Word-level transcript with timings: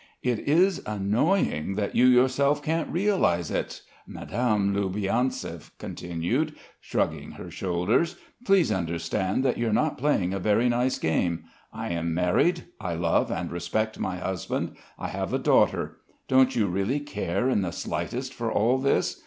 "It 0.23 0.39
is 0.49 0.81
annoying 0.87 1.75
that 1.75 1.93
you 1.95 2.07
yourself 2.07 2.63
can't 2.63 2.91
realise 2.91 3.51
it!" 3.51 3.83
Madame 4.07 4.73
Loubianzev 4.73 5.77
continued, 5.77 6.55
shrugging 6.79 7.33
her 7.33 7.51
shoulders. 7.51 8.15
"Please 8.43 8.71
understand 8.71 9.45
that 9.45 9.59
you're 9.59 9.71
not 9.71 9.99
playing 9.99 10.33
a 10.33 10.39
very 10.39 10.69
nice 10.69 10.97
game. 10.97 11.43
I 11.71 11.89
am 11.89 12.15
married, 12.15 12.63
I 12.79 12.95
love 12.95 13.29
and 13.31 13.51
respect 13.51 13.99
my 13.99 14.17
husband. 14.17 14.75
I 14.97 15.09
have 15.09 15.33
a 15.33 15.37
daughter. 15.37 15.99
Don't 16.27 16.55
you 16.55 16.65
really 16.65 16.99
care 16.99 17.47
in 17.47 17.61
the 17.61 17.69
slightest 17.69 18.33
for 18.33 18.51
all 18.51 18.79
this? 18.79 19.17